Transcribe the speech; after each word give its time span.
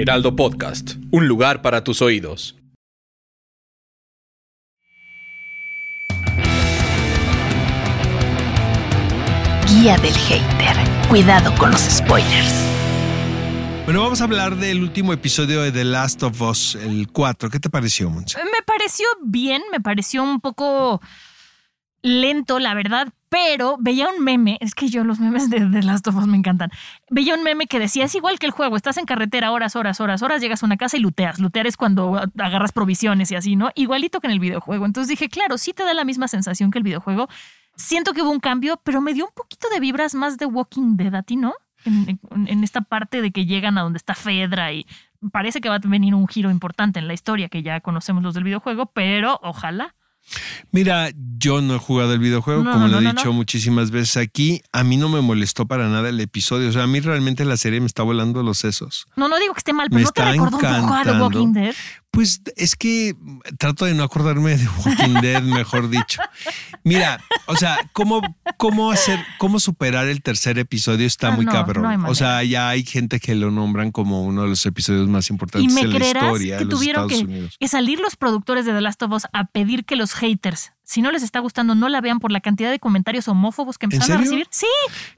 Heraldo 0.00 0.34
Podcast, 0.34 0.92
un 1.10 1.28
lugar 1.28 1.60
para 1.60 1.84
tus 1.84 2.00
oídos. 2.00 2.56
Guía 9.68 9.98
del 9.98 10.14
hater. 10.14 10.74
Cuidado 11.10 11.54
con 11.58 11.70
los 11.70 11.82
spoilers. 11.82 12.54
Bueno, 13.84 14.00
vamos 14.00 14.22
a 14.22 14.24
hablar 14.24 14.56
del 14.56 14.82
último 14.82 15.12
episodio 15.12 15.60
de 15.60 15.70
The 15.70 15.84
Last 15.84 16.22
of 16.22 16.40
Us, 16.40 16.76
el 16.76 17.08
4. 17.12 17.50
¿Qué 17.50 17.60
te 17.60 17.68
pareció, 17.68 18.08
Monse? 18.08 18.38
Me 18.42 18.62
pareció 18.64 19.06
bien, 19.22 19.60
me 19.70 19.80
pareció 19.80 20.22
un 20.22 20.40
poco 20.40 21.02
lento, 22.02 22.58
la 22.58 22.74
verdad, 22.74 23.08
pero 23.28 23.76
veía 23.78 24.08
un 24.08 24.24
meme, 24.24 24.56
es 24.60 24.74
que 24.74 24.88
yo 24.88 25.04
los 25.04 25.20
memes 25.20 25.50
de 25.50 25.60
The 25.60 25.82
Last 25.82 26.06
of 26.08 26.16
Us 26.16 26.26
me 26.26 26.36
encantan. 26.36 26.70
Veía 27.10 27.34
un 27.34 27.42
meme 27.42 27.66
que 27.66 27.78
decía, 27.78 28.04
es 28.04 28.14
igual 28.14 28.38
que 28.38 28.46
el 28.46 28.52
juego, 28.52 28.76
estás 28.76 28.96
en 28.96 29.04
carretera 29.04 29.52
horas, 29.52 29.76
horas, 29.76 30.00
horas, 30.00 30.22
horas, 30.22 30.40
llegas 30.40 30.62
a 30.62 30.66
una 30.66 30.76
casa 30.76 30.96
y 30.96 31.00
luteas. 31.00 31.38
Lutear 31.38 31.66
es 31.66 31.76
cuando 31.76 32.20
agarras 32.38 32.72
provisiones 32.72 33.30
y 33.30 33.36
así, 33.36 33.54
¿no? 33.56 33.70
Igualito 33.74 34.20
que 34.20 34.26
en 34.26 34.32
el 34.32 34.40
videojuego. 34.40 34.86
Entonces 34.86 35.08
dije, 35.08 35.28
claro, 35.28 35.58
sí 35.58 35.72
te 35.72 35.84
da 35.84 35.94
la 35.94 36.04
misma 36.04 36.26
sensación 36.28 36.70
que 36.70 36.78
el 36.78 36.84
videojuego. 36.84 37.28
Siento 37.76 38.12
que 38.14 38.22
hubo 38.22 38.30
un 38.30 38.40
cambio, 38.40 38.80
pero 38.82 39.00
me 39.00 39.14
dio 39.14 39.26
un 39.26 39.32
poquito 39.34 39.68
de 39.72 39.80
vibras 39.80 40.14
más 40.14 40.36
de 40.38 40.46
Walking 40.46 40.96
Dead 40.96 41.14
a 41.14 41.22
ti, 41.22 41.36
¿no? 41.36 41.54
En- 41.84 42.18
en 42.48 42.64
esta 42.64 42.82
parte 42.82 43.22
de 43.22 43.30
que 43.30 43.46
llegan 43.46 43.78
a 43.78 43.82
donde 43.82 43.96
está 43.96 44.14
Fedra 44.14 44.72
y 44.72 44.84
parece 45.32 45.60
que 45.62 45.68
va 45.70 45.76
a 45.76 45.80
venir 45.82 46.14
un 46.14 46.26
giro 46.28 46.50
importante 46.50 46.98
en 46.98 47.06
la 47.06 47.14
historia 47.14 47.48
que 47.48 47.62
ya 47.62 47.80
conocemos 47.80 48.22
los 48.22 48.34
del 48.34 48.44
videojuego, 48.44 48.86
pero 48.86 49.38
ojalá. 49.42 49.94
Mira, 50.70 51.10
yo 51.38 51.60
no 51.60 51.74
he 51.74 51.78
jugado 51.78 52.12
el 52.12 52.20
videojuego, 52.20 52.62
No, 52.62 52.72
como 52.72 52.86
no, 52.86 52.92
lo 52.92 52.98
he 53.00 53.02
no, 53.02 53.12
dicho 53.12 53.32
muchísimas 53.32 53.90
veces 53.90 54.16
aquí. 54.16 54.62
A 54.72 54.84
mí 54.84 54.96
no 54.96 55.08
me 55.08 55.20
molestó 55.20 55.66
para 55.66 55.88
nada 55.88 56.08
el 56.08 56.20
episodio. 56.20 56.68
O 56.68 56.72
sea, 56.72 56.84
a 56.84 56.86
mí 56.86 57.00
realmente 57.00 57.44
la 57.44 57.56
serie 57.56 57.80
me 57.80 57.86
está 57.86 58.02
volando 58.02 58.42
los 58.42 58.58
sesos. 58.58 59.06
No, 59.16 59.28
no 59.28 59.38
digo 59.38 59.54
que 59.54 59.58
esté 59.58 59.72
mal, 59.72 59.88
pero 59.88 59.98
Me 59.98 60.04
¿no 60.04 60.12
te 60.12 60.24
recordó 60.24 60.56
un 60.58 60.62
poco 60.62 60.94
a 60.94 61.04
The. 61.04 61.12
Walking 61.20 61.52
Dead? 61.52 61.74
Pues 62.12 62.42
es 62.56 62.74
que 62.74 63.14
trato 63.58 63.84
de 63.84 63.94
no 63.94 64.02
acordarme 64.02 64.56
de 64.56 64.66
Walking 64.84 65.14
Dead, 65.22 65.42
mejor 65.42 65.88
dicho. 65.88 66.20
Mira, 66.82 67.22
o 67.46 67.54
sea, 67.56 67.78
cómo, 67.92 68.20
cómo 68.56 68.90
hacer, 68.90 69.20
cómo 69.38 69.60
superar 69.60 70.08
el 70.08 70.20
tercer 70.22 70.58
episodio 70.58 71.06
está 71.06 71.28
Ah, 71.28 71.36
muy 71.36 71.44
no, 71.44 71.52
cabrón. 71.52 72.02
no 72.02 72.08
o 72.08 72.14
sea, 72.16 72.42
ya 72.42 72.68
hay 72.68 72.84
gente 72.84 73.20
que 73.20 73.34
lo 73.36 73.50
nombran 73.52 73.92
como 73.92 74.24
uno 74.24 74.42
de 74.42 74.48
los 74.48 74.66
episodios 74.66 75.08
más 75.08 75.30
Y 75.30 75.32
importantes 75.34 75.72
me 75.72 75.82
de 75.82 75.86
la 75.88 75.94
creerás 75.96 76.24
historia 76.24 76.58
que 76.58 76.64
de 76.64 76.70
los 76.70 76.78
tuvieron 76.80 77.04
Estados 77.04 77.22
que, 77.26 77.32
Unidos. 77.32 77.56
que 77.60 77.68
salir 77.68 78.00
los 78.00 78.16
productores 78.16 78.64
de 78.66 78.72
The 78.72 78.80
Last 78.80 79.02
of 79.02 79.12
Us 79.12 79.26
a 79.32 79.44
pedir 79.44 79.84
que 79.84 79.94
los 79.94 80.12
haters, 80.14 80.72
si 80.90 81.02
no 81.02 81.12
les 81.12 81.22
está 81.22 81.38
gustando, 81.38 81.76
no 81.76 81.88
la 81.88 82.00
vean 82.00 82.18
por 82.18 82.32
la 82.32 82.40
cantidad 82.40 82.68
de 82.68 82.80
comentarios 82.80 83.28
homófobos 83.28 83.78
que 83.78 83.86
empezaron 83.86 84.16
a 84.16 84.20
recibir. 84.22 84.48
Sí, 84.50 84.66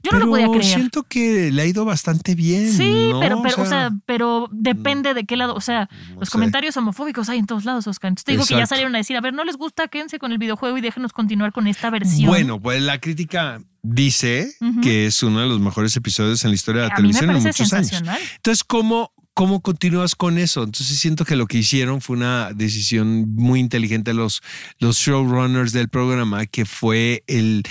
yo 0.03 0.11
no 0.11 0.19
lo 0.19 0.27
podía 0.27 0.47
creer. 0.47 0.65
Siento 0.65 1.01
que 1.01 1.51
le 1.51 1.63
ha 1.63 1.65
ido 1.65 1.83
bastante 1.83 2.35
bien. 2.35 2.71
Sí, 2.71 3.09
¿no? 3.11 3.19
pero, 3.19 3.41
pero, 3.41 3.63
o 3.63 3.65
sea, 3.65 3.91
pero 4.05 4.49
depende 4.51 5.15
de 5.15 5.23
qué 5.23 5.35
lado. 5.35 5.55
O 5.55 5.61
sea, 5.61 5.89
no 6.11 6.19
los 6.19 6.29
sé. 6.29 6.33
comentarios 6.33 6.77
homofóbicos 6.77 7.27
hay 7.29 7.39
en 7.39 7.47
todos 7.47 7.65
lados, 7.65 7.87
Oscar. 7.87 8.09
Entonces 8.09 8.25
te 8.25 8.33
digo 8.33 8.45
que 8.45 8.55
ya 8.55 8.67
salieron 8.67 8.93
a 8.93 8.99
decir, 8.99 9.17
a 9.17 9.21
ver, 9.21 9.33
no 9.33 9.43
les 9.43 9.57
gusta, 9.57 9.87
quédense 9.87 10.19
con 10.19 10.31
el 10.31 10.37
videojuego 10.37 10.77
y 10.77 10.81
déjenos 10.81 11.11
continuar 11.11 11.51
con 11.51 11.65
esta 11.65 11.89
versión. 11.89 12.27
Bueno, 12.29 12.61
pues 12.61 12.79
la 12.79 12.99
crítica 12.99 13.59
dice 13.81 14.55
que 14.81 15.07
es 15.07 15.23
uno 15.23 15.41
de 15.41 15.47
los 15.47 15.59
mejores 15.59 15.95
episodios 15.97 16.43
en 16.45 16.51
la 16.51 16.55
historia 16.55 16.83
de 16.83 16.87
la 16.89 16.93
a 16.95 16.99
mí 16.99 17.07
me 17.07 17.13
televisión 17.13 17.35
en 17.35 17.43
muchos 17.43 17.73
años. 17.73 18.03
Entonces, 18.35 18.63
¿cómo, 18.63 19.11
¿cómo 19.33 19.61
continúas 19.61 20.15
con 20.15 20.37
eso? 20.37 20.63
Entonces 20.63 20.97
siento 20.99 21.25
que 21.25 21.35
lo 21.35 21.47
que 21.47 21.57
hicieron 21.59 22.01
fue 22.01 22.15
una 22.17 22.51
decisión 22.53 23.33
muy 23.35 23.59
inteligente 23.59 24.13
los, 24.13 24.41
los 24.79 24.97
showrunners 24.97 25.71
del 25.73 25.89
programa, 25.89 26.45
que 26.45 26.65
fue 26.65 27.23
el, 27.27 27.63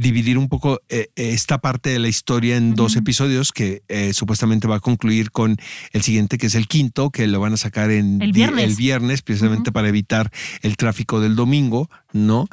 dividir 0.00 0.36
un 0.38 0.48
poco 0.48 0.80
eh, 0.88 1.08
esta 1.16 1.58
parte 1.58 1.90
de 1.90 1.98
la 1.98 2.08
historia 2.08 2.56
en 2.56 2.74
dos 2.74 2.96
episodios 2.96 3.52
que 3.52 3.82
eh, 3.88 4.12
supuestamente 4.12 4.66
va 4.66 4.76
a 4.76 4.80
concluir 4.80 5.30
con 5.30 5.56
el 5.92 6.02
siguiente, 6.02 6.38
que 6.38 6.46
es 6.46 6.54
el 6.54 6.66
quinto, 6.66 7.10
que 7.10 7.26
lo 7.28 7.38
van 7.40 7.52
a 7.52 7.56
sacar 7.56 7.90
en 7.90 8.20
El 8.20 8.32
di- 8.32 8.40
viernes. 8.40 8.64
el 8.64 8.74
viernes 8.74 9.22
precisamente 9.22 9.70
para 9.70 9.88
evitar 9.88 10.30
el 10.62 10.76
tráfico 10.76 11.20
del 11.20 11.36
domingo, 11.36 11.88
¿no? 12.12 12.48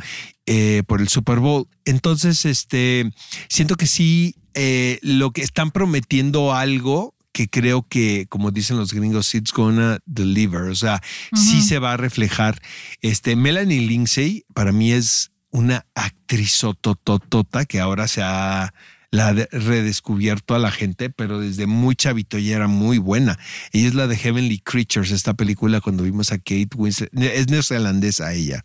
Eh, 0.45 0.83
por 0.85 1.01
el 1.01 1.07
Super 1.07 1.39
Bowl. 1.39 1.67
Entonces, 1.85 2.45
este, 2.45 3.09
siento 3.47 3.75
que 3.77 3.87
sí, 3.87 4.35
eh, 4.53 4.99
lo 5.01 5.31
que 5.31 5.41
están 5.41 5.71
prometiendo 5.71 6.53
algo 6.53 7.15
que 7.41 7.49
creo 7.49 7.87
que, 7.87 8.27
como 8.29 8.51
dicen 8.51 8.77
los 8.77 8.93
gringos, 8.93 9.33
it's 9.33 9.51
gonna 9.51 9.99
deliver. 10.05 10.63
O 10.63 10.75
sea, 10.75 11.01
sí 11.33 11.61
se 11.61 11.79
va 11.79 11.93
a 11.93 11.97
reflejar. 11.97 12.61
Este, 13.01 13.35
Melanie 13.35 13.81
Lindsay, 13.81 14.45
para 14.53 14.71
mí 14.71 14.91
es 14.91 15.31
una 15.49 15.85
actriz 15.95 16.59
tototota 16.81 17.65
que 17.65 17.79
ahora 17.79 18.07
se 18.07 18.21
ha 18.21 18.73
la 19.13 19.27
ha 19.27 19.33
redescubierto 19.33 20.55
a 20.55 20.59
la 20.59 20.71
gente, 20.71 21.09
pero 21.09 21.41
desde 21.41 21.67
muy 21.67 21.95
chavito 21.95 22.37
ya 22.37 22.55
era 22.55 22.67
muy 22.67 22.97
buena. 22.97 23.37
Ella 23.73 23.89
es 23.89 23.93
la 23.93 24.07
de 24.07 24.15
Heavenly 24.15 24.59
Creatures, 24.59 25.11
esta 25.11 25.33
película 25.33 25.81
cuando 25.81 26.03
vimos 26.03 26.31
a 26.31 26.37
Kate 26.37 26.69
Winslet. 26.75 27.09
Es 27.13 27.49
neozelandesa 27.49 28.33
ella. 28.33 28.63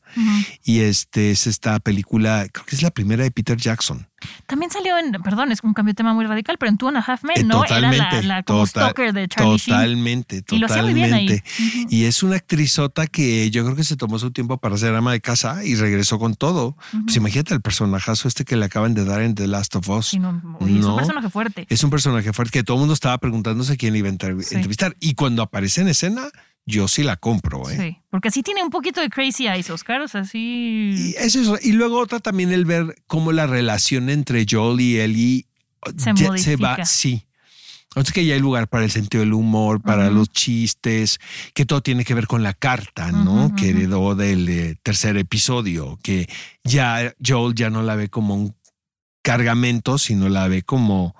Y 0.63 0.81
este 0.81 1.33
es 1.33 1.49
esta 1.49 1.81
película, 1.81 2.47
creo 2.53 2.65
que 2.65 2.77
es 2.77 2.83
la 2.83 2.93
primera 2.93 3.25
de 3.25 3.33
Peter 3.33 3.57
Jackson. 3.57 4.07
También 4.47 4.71
salió 4.71 4.99
en, 4.99 5.13
perdón, 5.23 5.53
es 5.53 5.61
un 5.63 5.75
cambio 5.75 5.93
de 5.93 5.97
tema 5.97 6.15
muy 6.15 6.25
radical, 6.27 6.57
pero 6.59 6.71
en 6.71 6.79
Two 6.79 6.89
and 6.89 6.99
a 6.99 7.01
Half 7.01 7.25
Men, 7.25 7.37
Eh, 7.39 7.45
¿no? 7.45 7.63
totalmente. 7.63 7.97
Era 7.97 8.23
la, 8.23 8.23
la 8.37 8.43
como 8.43 8.67
total- 8.67 8.69
stalker 8.85 9.13
de 9.13 9.29
Charlie 9.29 9.57
Sheen. 9.59 9.77
Totalmente, 9.77 10.45
Y 10.51 10.59
lo 10.59 10.67
hacía 10.67 10.83
muy 10.83 10.95
bien 10.95 11.13
ahí. 11.15 11.27
totalmente. 11.29 11.95
Y 11.95 12.05
es 12.05 12.23
una 12.23 12.37
actrizota 12.37 13.07
que 13.07 13.51
yo 13.51 13.65
creo 13.65 13.77
que 13.77 13.85
se 13.85 13.97
tomó 13.97 14.19
su 14.19 14.31
tiempo 14.31 14.59
para 14.59 14.77
ser 14.77 14.95
ama 14.95 15.13
de 15.13 15.21
casa 15.21 15.65
y 15.65 15.75
regresó 15.75 16.19
con 16.19 16.35
todo. 16.35 16.77
Pues 17.05 17.17
imagínate 17.17 17.55
el 17.55 17.61
personajazo 17.61 18.29
este 18.29 18.45
que 18.45 18.57
le 18.57 18.65
acaban 18.65 18.95
de 18.95 19.05
dar 19.05 19.23
en 19.23 19.35
The 19.35 19.47
Last 19.47 19.77
of 19.77 19.89
Us. 19.89 20.07
Sí, 20.09 20.19
no, 20.19 20.41
oye, 20.61 20.79
es 20.79 20.85
un 20.85 20.97
personaje 20.97 21.31
fuerte. 21.31 21.67
Es 21.69 21.83
un 21.85 21.91
personaje 21.91 22.33
fuerte 22.33 22.53
que 22.59 22.63
todo 22.65 22.77
el 22.77 22.81
mundo 22.81 22.95
estaba 22.95 23.19
preguntándose 23.19 23.77
quién 23.77 23.93
le 23.93 24.01
iba 24.01 24.09
a 24.09 24.13
entrev- 24.13 24.43
Sí. 24.43 24.55
entrevistar. 24.55 24.97
Y 25.01 25.15
cuando 25.15 25.43
aparece 25.43 25.81
en 25.81 25.89
escena, 25.89 26.29
yo 26.67 26.89
sí 26.89 27.03
la 27.05 27.17
compro. 27.17 27.71
¿eh? 27.71 27.77
Sí, 27.79 27.99
porque 28.11 28.29
así 28.29 28.43
tiene 28.43 28.63
un 28.63 28.71
poquito 28.71 29.01
de 29.01 29.09
crazy 29.09 29.47
eyes, 29.47 29.71
Oscar, 29.71 30.01
o 30.03 30.09
sea, 30.09 30.25
sí... 30.25 30.91
Y 30.97 31.15
es 31.17 31.35
eso. 31.37 31.57
Y 31.63 31.73
luego 31.73 31.99
otra 32.01 32.19
también 32.21 32.53
el 32.53 32.65
ver 32.65 32.97
cómo 33.07 33.33
la 33.33 33.47
relación 33.47 34.11
entre 34.11 34.45
Joel 34.51 34.81
y 34.81 34.99
Ellie 34.99 35.47
Se 35.97 36.13
ya 36.15 36.29
modifica. 36.29 36.77
va. 36.77 36.85
Sí. 36.85 37.23
Sea 37.95 38.03
que 38.13 38.27
ya 38.27 38.35
hay 38.35 38.41
lugar 38.41 38.69
para 38.69 38.85
el 38.85 38.91
sentido 38.91 39.23
del 39.23 39.33
humor, 39.33 39.81
para 39.81 40.11
los 40.11 40.29
chistes, 40.31 41.19
que 41.55 41.65
todo 41.65 41.83
tiene 41.83 42.05
que 42.05 42.13
ver 42.13 42.27
con 42.27 42.43
la 42.43 42.53
carta, 42.53 43.11
¿no? 43.11 43.47
Ujú, 43.47 43.55
Que 43.57 43.71
heredó 43.71 44.15
del 44.15 44.47
eh, 44.51 44.77
tercer 44.83 45.17
episodio, 45.17 45.99
que 46.03 46.29
ya 46.63 47.15
Joel 47.27 47.55
ya 47.55 47.71
no 47.71 47.81
la 47.83 47.95
ve 47.95 48.11
como 48.11 48.35
un 48.35 48.55
cargamento, 49.23 49.97
sino 49.97 50.29
la 50.29 50.47
ve 50.49 50.63
como, 50.63 51.17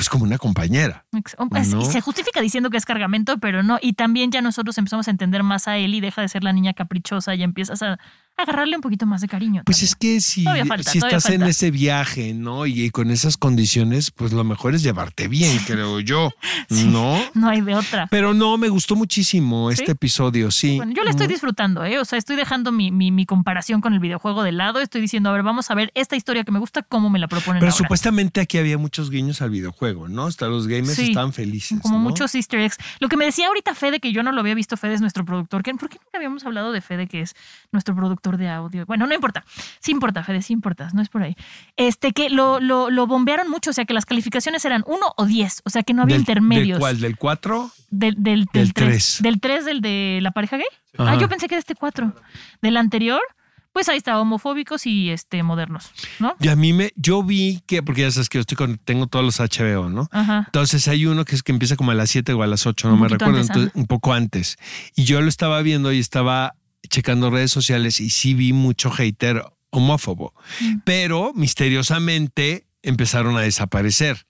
pues 0.00 0.08
como 0.08 0.24
una 0.24 0.38
compañera. 0.38 1.04
Pues, 1.50 1.68
¿no? 1.68 1.82
Y 1.82 1.84
se 1.84 2.00
justifica 2.00 2.40
diciendo 2.40 2.70
que 2.70 2.78
es 2.78 2.86
cargamento, 2.86 3.36
pero 3.36 3.62
no. 3.62 3.78
Y 3.82 3.92
también 3.92 4.30
ya 4.30 4.40
nosotros 4.40 4.78
empezamos 4.78 5.08
a 5.08 5.10
entender 5.10 5.42
más 5.42 5.68
a 5.68 5.76
él 5.76 5.94
y 5.94 6.00
deja 6.00 6.22
de 6.22 6.28
ser 6.28 6.42
la 6.42 6.54
niña 6.54 6.72
caprichosa 6.72 7.34
y 7.34 7.42
empiezas 7.42 7.82
a 7.82 7.98
agarrarle 8.42 8.76
un 8.76 8.82
poquito 8.82 9.06
más 9.06 9.20
de 9.20 9.28
cariño. 9.28 9.62
Pues 9.64 9.78
también. 9.78 9.88
es 9.88 9.96
que 9.96 10.20
si, 10.20 10.44
falta, 10.44 10.90
si 10.90 10.98
estás 10.98 11.28
en 11.30 11.42
ese 11.42 11.70
viaje, 11.70 12.34
¿no? 12.34 12.66
Y, 12.66 12.90
con 12.90 13.10
esas 13.10 13.36
condiciones, 13.36 14.10
pues 14.10 14.32
lo 14.32 14.44
mejor 14.44 14.74
es 14.74 14.82
llevarte 14.82 15.28
bien, 15.28 15.58
creo 15.66 16.00
yo, 16.00 16.30
Sí. 16.68 16.84
¿no? 16.86 17.18
No 17.34 17.48
hay 17.48 17.60
de 17.60 17.74
otra. 17.74 18.06
Pero 18.10 18.34
no, 18.34 18.56
me 18.58 18.68
gustó 18.68 18.96
muchísimo 18.96 19.70
este 19.70 19.92
episodio, 19.92 20.50
sí. 20.50 20.76
Bueno, 20.76 20.92
yo 20.94 21.04
le 21.04 21.10
estoy 21.10 21.26
disfrutando, 21.26 21.84
¿eh? 21.84 21.98
O 21.98 22.04
sea, 22.04 22.18
estoy 22.18 22.36
dejando 22.36 22.72
mi, 22.72 22.90
mi, 22.90 23.10
mi 23.10 23.26
comparación 23.26 23.80
con 23.80 23.92
el 23.92 24.00
videojuego 24.00 24.42
de 24.42 24.52
lado. 24.52 24.80
Estoy 24.80 25.00
diciendo, 25.00 25.30
a 25.30 25.32
ver, 25.32 25.42
vamos 25.42 25.70
a 25.70 25.74
ver 25.74 25.90
esta 25.94 26.16
historia 26.16 26.44
que 26.44 26.52
me 26.52 26.58
gusta, 26.58 26.82
cómo 26.82 27.10
me 27.10 27.18
la 27.18 27.28
proponen 27.28 27.60
Pero 27.60 27.70
ahora. 27.72 27.76
supuestamente 27.76 28.40
aquí 28.40 28.58
había 28.58 28.78
muchos 28.78 29.10
guiños 29.10 29.42
al 29.42 29.50
videojuego, 29.50 30.08
¿no? 30.08 30.26
Hasta 30.26 30.46
los 30.48 30.66
gamers 30.66 30.94
Sí. 30.94 31.08
estaban 31.08 31.32
felices. 31.32 31.78
Como 31.82 31.98
¿no? 31.98 32.04
muchos 32.04 32.34
easter 32.34 32.60
eggs. 32.60 32.76
Lo 33.00 33.08
que 33.08 33.16
me 33.16 33.24
decía 33.24 33.48
ahorita 33.48 33.74
Fede, 33.74 34.00
que 34.00 34.12
yo 34.12 34.22
no 34.22 34.32
lo 34.32 34.40
había 34.40 34.54
visto, 34.54 34.76
Fede 34.76 34.94
es 34.94 35.00
nuestro 35.00 35.24
productor. 35.24 35.62
¿Por 35.62 35.88
qué 35.88 35.98
nunca 35.98 36.16
habíamos 36.16 36.44
hablado 36.44 36.72
de 36.72 36.80
Fede, 36.80 37.06
que 37.06 37.20
es 37.22 37.34
nuestro 37.72 37.94
productor 37.94 38.29
de 38.36 38.48
audio? 38.48 38.86
Bueno, 38.86 39.06
no 39.06 39.14
importa. 39.14 39.44
Sí 39.80 39.90
importa, 39.92 40.22
Fede, 40.24 40.42
sí 40.42 40.52
importa. 40.52 40.88
No 40.92 41.02
es 41.02 41.08
por 41.08 41.22
ahí. 41.22 41.36
Este, 41.76 42.12
que 42.12 42.30
lo, 42.30 42.60
lo, 42.60 42.90
lo 42.90 43.06
bombearon 43.06 43.48
mucho. 43.50 43.70
O 43.70 43.72
sea, 43.72 43.84
que 43.84 43.94
las 43.94 44.06
calificaciones 44.06 44.64
eran 44.64 44.84
uno 44.86 45.12
o 45.16 45.26
10. 45.26 45.62
O 45.64 45.70
sea, 45.70 45.82
que 45.82 45.94
no 45.94 46.02
había 46.02 46.14
Del- 46.14 46.22
intermedios. 46.22 46.78
¿Del 46.78 46.80
cuál? 46.80 47.00
¿Del 47.00 47.16
4? 47.16 47.70
Del, 47.90 48.14
del, 48.18 48.44
Del 48.52 48.72
tres. 48.72 49.18
tres. 49.18 49.18
Del 49.22 49.40
3 49.40 49.64
del 49.64 49.80
de 49.80 50.18
la 50.22 50.30
pareja 50.32 50.56
gay. 50.56 50.66
Ah, 50.98 51.16
yo 51.16 51.28
pensé 51.28 51.48
que 51.48 51.54
era 51.54 51.60
este 51.60 51.74
4. 51.74 52.14
Del 52.62 52.76
anterior, 52.76 53.20
pues 53.72 53.88
ahí 53.88 53.96
está, 53.98 54.18
homofóbicos 54.20 54.84
y 54.86 55.10
este 55.10 55.42
modernos, 55.44 55.90
¿no? 56.18 56.34
Y 56.40 56.48
a 56.48 56.56
mí 56.56 56.72
me, 56.72 56.92
yo 56.96 57.22
vi 57.22 57.62
que, 57.66 57.82
porque 57.84 58.02
ya 58.02 58.10
sabes 58.10 58.28
que 58.28 58.38
yo 58.38 58.40
estoy 58.40 58.56
con, 58.56 58.78
tengo 58.78 59.06
todos 59.06 59.24
los 59.24 59.38
HBO, 59.38 59.88
¿no? 59.88 60.08
Ajá. 60.10 60.42
Entonces 60.46 60.88
hay 60.88 61.06
uno 61.06 61.24
que 61.24 61.36
es 61.36 61.42
que 61.44 61.52
empieza 61.52 61.76
como 61.76 61.92
a 61.92 61.94
las 61.94 62.10
7 62.10 62.32
o 62.32 62.42
a 62.42 62.48
las 62.48 62.66
8, 62.66 62.88
no 62.88 62.94
Un 62.94 63.00
me 63.02 63.08
recuerdo, 63.08 63.36
antes, 63.36 63.48
entonces, 63.50 63.72
un 63.76 63.86
poco 63.86 64.12
antes. 64.12 64.58
Y 64.96 65.04
yo 65.04 65.20
lo 65.20 65.28
estaba 65.28 65.62
viendo 65.62 65.92
y 65.92 66.00
estaba 66.00 66.54
checando 66.90 67.30
redes 67.30 67.50
sociales 67.50 68.00
y 68.00 68.10
sí 68.10 68.34
vi 68.34 68.52
mucho 68.52 68.90
hater 68.90 69.42
homófobo, 69.70 70.34
Mm. 70.60 70.80
pero 70.84 71.32
misteriosamente 71.34 72.66
empezaron 72.82 73.36
a 73.36 73.40
desaparecer. 73.40 74.26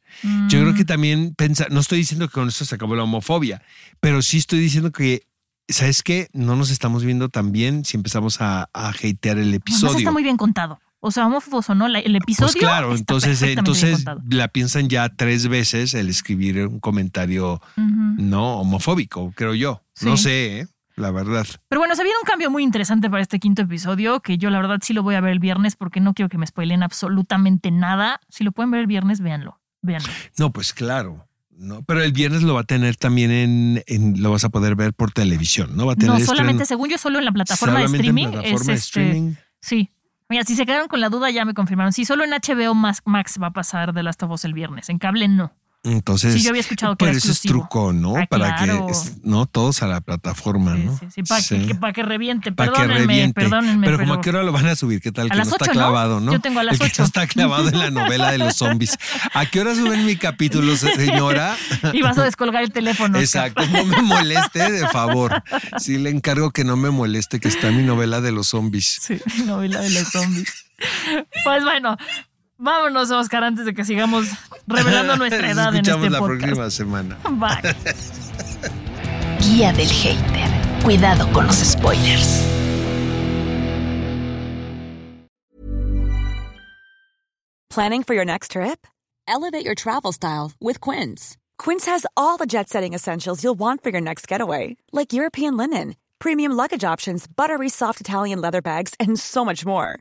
Yo 0.49 0.61
creo 0.61 0.75
que 0.75 0.85
también 0.85 1.35
pensa, 1.37 1.67
no 1.71 1.79
estoy 1.81 1.99
diciendo 1.99 2.27
que 2.29 2.33
con 2.35 2.49
esto 2.49 2.65
se 2.65 2.75
acabó 2.75 2.97
la 2.97 3.05
homofobia, 3.05 3.63
pero 4.01 4.23
sí 4.23 4.39
estoy 4.39 4.59
diciendo 4.59 4.91
que, 4.91 5.23
¿sabes 5.69 6.03
qué? 6.03 6.29
No 6.33 6.57
nos 6.57 6.71
estamos 6.71 7.05
viendo 7.05 7.29
tan 7.29 7.53
bien 7.53 7.85
si 7.85 7.97
empezamos 7.97 8.41
a, 8.41 8.69
a 8.75 8.89
hatear 8.89 9.39
el 9.39 9.43
Además 9.45 9.55
episodio. 9.55 9.99
está 9.99 10.11
muy 10.11 10.25
bien 10.25 10.37
contado. 10.37 10.81
O 11.03 11.11
sea, 11.13 11.27
homófobos 11.27 11.71
o 11.71 11.75
no, 11.77 11.87
el 11.87 12.17
episodio. 12.17 12.53
Pues 12.53 12.57
claro, 12.57 12.89
está 12.93 13.01
entonces, 13.15 13.41
bien 13.41 13.59
entonces 13.61 14.05
la 14.29 14.49
piensan 14.49 14.89
ya 14.89 15.09
tres 15.09 15.47
veces 15.49 15.95
el 15.95 16.09
escribir 16.11 16.67
un 16.67 16.81
comentario 16.81 17.63
no 17.77 18.59
homofóbico, 18.61 19.33
creo 19.35 19.55
yo. 19.55 19.83
No 20.03 20.17
sé, 20.17 20.61
¿eh? 20.61 20.67
La 20.97 21.11
verdad. 21.11 21.47
Pero 21.69 21.81
bueno, 21.81 21.95
se 21.95 22.03
viene 22.03 22.19
un 22.23 22.27
cambio 22.27 22.51
muy 22.51 22.63
interesante 22.63 23.09
para 23.11 23.23
este 23.23 23.39
quinto 23.39 23.63
episodio, 23.63 24.21
que 24.21 24.39
yo 24.39 24.51
la 24.51 24.59
verdad 24.61 24.79
sí 24.83 24.93
lo 24.93 25.03
voy 25.03 25.15
a 25.15 25.21
ver 25.21 25.33
el 25.33 25.39
viernes 25.39 25.77
porque 25.77 26.01
no 26.01 26.15
quiero 26.15 26.29
que 26.29 26.39
me 26.39 26.47
spoilen 26.47 26.83
absolutamente 26.83 27.71
nada. 27.71 28.21
Si 28.29 28.45
lo 28.45 28.53
pueden 28.53 28.71
ver 28.71 28.81
el 28.81 28.87
viernes, 28.87 29.21
véanlo. 29.21 29.61
Véanlo. 29.83 30.09
No, 30.39 30.53
pues 30.53 30.73
claro. 30.75 31.27
No, 31.51 31.83
pero 31.83 32.03
el 32.03 32.13
viernes 32.13 32.43
lo 32.43 32.55
va 32.55 32.61
a 32.61 32.65
tener 32.65 32.97
también 32.97 33.31
en, 33.31 33.83
en- 33.87 34.23
lo 34.23 34.31
vas 34.31 34.45
a 34.45 34.49
poder 34.49 34.77
ver 34.77 34.95
por 34.95 35.13
televisión, 35.13 35.77
¿no? 35.77 35.87
Va 35.87 35.93
a 35.93 35.97
tener 35.97 36.11
No, 36.11 36.17
estreno- 36.17 36.27
solamente, 36.37 36.65
según 36.67 36.89
yo, 36.89 36.97
solo 36.99 37.19
en 37.19 37.25
la 37.27 37.33
plataforma 37.33 37.81
de 37.81 37.87
solamente 37.87 38.09
en 38.09 38.17
streaming. 38.19 38.33
plataforma 38.33 38.61
es 38.61 38.67
de 38.67 38.73
este, 38.73 39.01
streaming. 39.11 39.35
Sí. 39.61 39.91
Mira, 40.31 40.45
si 40.45 40.55
se 40.57 40.65
quedaron 40.65 40.89
con 40.89 41.01
la 41.01 41.09
duda, 41.11 41.29
ya 41.31 41.45
me 41.45 41.53
confirmaron. 41.55 41.93
Sí, 41.93 42.05
solo 42.05 42.25
en 42.25 42.31
HBO 42.31 42.75
Max, 42.75 43.03
Max 43.05 43.39
va 43.43 43.49
a 43.49 43.53
pasar 43.53 43.93
de 43.93 44.03
Last 44.03 44.23
of 44.23 44.31
Us 44.31 44.45
el 44.45 44.55
viernes. 44.55 44.89
En 44.89 44.99
cable 44.99 45.29
no. 45.29 45.53
Entonces, 45.83 46.35
Sí, 46.35 46.43
yo 46.43 46.51
había 46.51 46.61
escuchado 46.61 46.95
que 46.95 47.07
pero 47.07 47.17
eso 47.17 47.33
es 47.33 47.41
truco, 47.41 47.95
¿no? 47.95 48.15
Ah, 48.17 48.27
para 48.29 48.55
claro. 48.57 48.87
que 48.87 48.93
no 49.23 49.47
todos 49.47 49.83
a 49.83 49.87
la 49.87 50.03
plataforma, 50.03 50.77
Sí, 50.77 50.83
¿no? 50.85 50.99
sí, 50.99 51.07
sí. 51.15 51.23
Para 51.23 51.43
que, 51.43 51.75
para 51.75 51.93
que 51.95 52.03
reviente. 52.03 52.53
Para 52.53 52.71
que 52.73 52.79
Perdónenme, 52.81 53.07
reviente. 53.07 53.41
perdónenme. 53.41 53.87
pero, 53.87 53.97
Pero, 53.97 54.09
como 54.09 54.21
a 54.21 54.23
qué 54.23 54.29
hora 54.29 54.43
lo 54.43 54.53
van 54.53 54.67
a 54.67 54.77
subir, 54.77 55.01
¿qué 55.01 55.11
tal? 55.11 55.29
A 55.29 55.31
que 55.31 55.37
las 55.39 55.49
no 55.49 55.55
está 55.57 55.69
clavado, 55.73 56.21
¿no? 56.21 56.33
Yo 56.33 56.41
tengo 56.41 56.61
a 56.61 56.65
las 56.65 56.75
El 56.75 56.81
que 56.81 56.85
ocho. 56.87 57.03
no 57.03 57.07
está 57.07 57.27
clavado 57.27 57.69
en 57.71 57.79
la 57.79 57.91
novela 57.91 58.31
de 58.31 58.37
los 58.37 58.57
zombies. 58.57 58.99
¿A 59.33 59.47
qué 59.47 59.61
hora 59.61 59.75
suben 59.75 60.05
mi 60.05 60.17
capítulo, 60.17 60.77
señora? 60.77 61.57
Y 61.95 62.03
vas 62.03 62.19
a 62.19 62.25
descolgar 62.25 62.63
el 62.63 62.73
teléfono. 62.73 63.19
Exacto, 63.19 63.67
no 63.69 63.85
me 63.87 64.03
moleste, 64.03 64.71
de 64.71 64.87
favor. 64.89 65.43
Sí 65.79 65.97
le 65.97 66.11
encargo 66.11 66.51
que 66.51 66.63
no 66.65 66.77
me 66.77 66.91
moleste, 66.91 67.41
que 67.41 67.49
está 67.49 67.71
mi 67.71 67.83
novela 67.83 68.21
de 68.21 68.33
los 68.33 68.49
zombies. 68.49 68.99
Sí, 69.03 69.19
novela 69.47 69.81
de 69.81 69.89
los 69.91 70.09
zombies. 70.09 70.53
Pues 71.45 71.63
bueno, 71.65 71.97
vámonos, 72.61 73.11
Oscar, 73.11 73.43
antes 73.45 73.65
de 73.65 73.75
que 73.75 73.85
sigamos 73.85 74.29
revelando 74.67 75.17
nuestra 75.19 75.51
edad 75.51 75.75
en 75.75 75.81
Escuchamos 75.87 76.05
este 76.05 76.11
la 76.11 76.19
podcast. 76.19 76.43
próxima 76.45 76.71
semana. 76.71 77.19
Bye. 77.31 77.75
Guía 79.41 79.73
del 79.73 79.89
hater. 79.89 80.51
Cuidado 80.85 81.27
con 81.33 81.47
los 81.47 81.57
spoilers. 81.57 82.47
Planning 87.69 88.03
for 88.03 88.15
your 88.15 88.25
next 88.25 88.53
trip? 88.53 88.87
Elevate 89.29 89.65
your 89.65 89.75
travel 89.77 90.13
style 90.13 90.53
with 90.61 90.81
Quince. 90.81 91.37
Quince 91.59 91.87
has 91.87 92.05
all 92.17 92.37
the 92.37 92.47
jet 92.47 92.69
setting 92.69 92.95
essentials 92.95 93.45
you'll 93.45 93.59
want 93.59 93.83
for 93.83 93.91
your 93.91 94.01
next 94.01 94.27
getaway, 94.27 94.77
like 94.93 95.13
European 95.13 95.57
linen, 95.57 95.95
premium 96.19 96.53
luggage 96.53 96.83
options, 96.85 97.27
buttery 97.29 97.69
soft 97.69 98.01
Italian 98.01 98.41
leather 98.41 98.61
bags, 98.63 98.95
and 98.99 99.19
so 99.19 99.45
much 99.45 99.65
more. 99.65 100.01